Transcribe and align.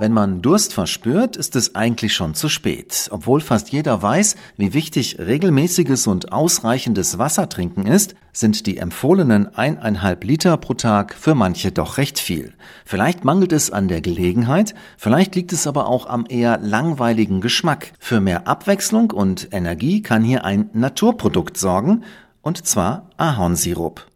Wenn 0.00 0.14
man 0.14 0.40
Durst 0.40 0.72
verspürt, 0.72 1.36
ist 1.36 1.56
es 1.56 1.74
eigentlich 1.74 2.14
schon 2.14 2.32
zu 2.32 2.48
spät. 2.48 3.08
Obwohl 3.10 3.42
fast 3.42 3.68
jeder 3.68 4.00
weiß, 4.00 4.34
wie 4.56 4.72
wichtig 4.72 5.18
regelmäßiges 5.18 6.06
und 6.06 6.32
ausreichendes 6.32 7.18
Wassertrinken 7.18 7.84
ist, 7.86 8.14
sind 8.32 8.64
die 8.64 8.78
empfohlenen 8.78 9.54
eineinhalb 9.54 10.24
Liter 10.24 10.56
pro 10.56 10.72
Tag 10.72 11.14
für 11.14 11.34
manche 11.34 11.70
doch 11.70 11.98
recht 11.98 12.18
viel. 12.18 12.54
Vielleicht 12.86 13.26
mangelt 13.26 13.52
es 13.52 13.70
an 13.70 13.88
der 13.88 14.00
Gelegenheit, 14.00 14.74
vielleicht 14.96 15.34
liegt 15.34 15.52
es 15.52 15.66
aber 15.66 15.86
auch 15.86 16.06
am 16.06 16.24
eher 16.26 16.56
langweiligen 16.62 17.42
Geschmack. 17.42 17.92
Für 17.98 18.22
mehr 18.22 18.48
Abwechslung 18.48 19.10
und 19.10 19.48
Energie 19.52 20.00
kann 20.00 20.24
hier 20.24 20.46
ein 20.46 20.70
Naturprodukt 20.72 21.58
sorgen, 21.58 22.04
und 22.40 22.66
zwar 22.66 23.10
Ahornsirup. 23.18 24.09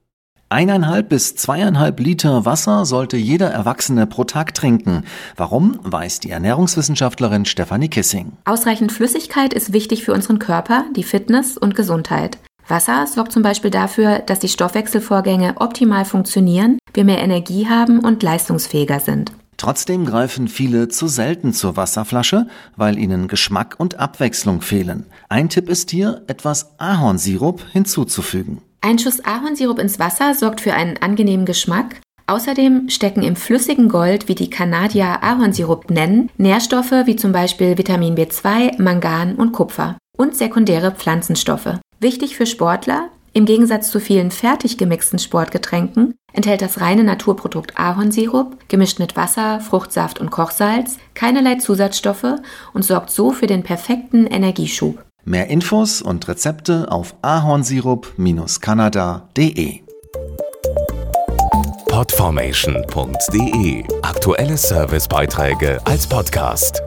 Eineinhalb 0.54 1.08
bis 1.08 1.34
zweieinhalb 1.34 1.98
Liter 1.98 2.44
Wasser 2.44 2.86
sollte 2.86 3.16
jeder 3.16 3.50
Erwachsene 3.50 4.06
pro 4.06 4.22
Tag 4.22 4.54
trinken. 4.54 5.02
Warum, 5.36 5.80
weiß 5.82 6.20
die 6.20 6.30
Ernährungswissenschaftlerin 6.30 7.44
Stefanie 7.44 7.88
Kissing. 7.88 8.34
Ausreichend 8.44 8.92
Flüssigkeit 8.92 9.52
ist 9.52 9.72
wichtig 9.72 10.04
für 10.04 10.12
unseren 10.12 10.38
Körper, 10.38 10.84
die 10.94 11.02
Fitness 11.02 11.58
und 11.58 11.74
Gesundheit. 11.74 12.38
Wasser 12.68 13.08
sorgt 13.08 13.32
zum 13.32 13.42
Beispiel 13.42 13.72
dafür, 13.72 14.20
dass 14.20 14.38
die 14.38 14.48
Stoffwechselvorgänge 14.48 15.54
optimal 15.56 16.04
funktionieren, 16.04 16.78
wir 16.92 17.02
mehr 17.02 17.18
Energie 17.18 17.66
haben 17.68 17.98
und 17.98 18.22
leistungsfähiger 18.22 19.00
sind. 19.00 19.32
Trotzdem 19.56 20.04
greifen 20.06 20.46
viele 20.46 20.86
zu 20.86 21.08
selten 21.08 21.52
zur 21.52 21.76
Wasserflasche, 21.76 22.46
weil 22.76 22.96
ihnen 22.96 23.26
Geschmack 23.26 23.74
und 23.78 23.98
Abwechslung 23.98 24.60
fehlen. 24.60 25.06
Ein 25.28 25.48
Tipp 25.48 25.68
ist 25.68 25.90
hier, 25.90 26.22
etwas 26.28 26.78
Ahornsirup 26.78 27.60
hinzuzufügen. 27.72 28.60
Ein 28.84 28.98
Schuss 28.98 29.24
Ahornsirup 29.24 29.78
ins 29.78 29.98
Wasser 29.98 30.34
sorgt 30.34 30.60
für 30.60 30.74
einen 30.74 30.98
angenehmen 30.98 31.46
Geschmack. 31.46 32.02
Außerdem 32.26 32.90
stecken 32.90 33.22
im 33.22 33.34
flüssigen 33.34 33.88
Gold, 33.88 34.28
wie 34.28 34.34
die 34.34 34.50
Kanadier 34.50 35.22
Ahornsirup 35.22 35.90
nennen, 35.90 36.28
Nährstoffe 36.36 36.92
wie 37.06 37.16
zum 37.16 37.32
Beispiel 37.32 37.78
Vitamin 37.78 38.14
B2, 38.14 38.82
Mangan 38.82 39.36
und 39.36 39.52
Kupfer 39.52 39.96
und 40.18 40.36
sekundäre 40.36 40.90
Pflanzenstoffe. 40.90 41.78
Wichtig 41.98 42.36
für 42.36 42.44
Sportler, 42.44 43.08
im 43.32 43.46
Gegensatz 43.46 43.90
zu 43.90 44.00
vielen 44.00 44.30
fertig 44.30 44.76
gemixten 44.76 45.18
Sportgetränken 45.18 46.14
enthält 46.34 46.60
das 46.60 46.82
reine 46.82 47.04
Naturprodukt 47.04 47.78
Ahornsirup, 47.78 48.68
gemischt 48.68 48.98
mit 48.98 49.16
Wasser, 49.16 49.60
Fruchtsaft 49.60 50.20
und 50.20 50.30
Kochsalz, 50.30 50.98
keinerlei 51.14 51.54
Zusatzstoffe 51.54 52.34
und 52.74 52.84
sorgt 52.84 53.10
so 53.10 53.32
für 53.32 53.46
den 53.46 53.62
perfekten 53.62 54.26
Energieschub. 54.26 55.02
Mehr 55.24 55.48
Infos 55.48 56.02
und 56.02 56.28
Rezepte 56.28 56.92
auf 56.92 57.16
ahornsirup-kanada.de. 57.22 59.80
Podformation.de 61.88 63.84
Aktuelle 64.02 64.56
Servicebeiträge 64.56 65.80
als 65.86 66.06
Podcast. 66.06 66.82